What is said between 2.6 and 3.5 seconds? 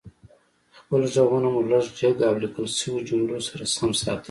شويو جملو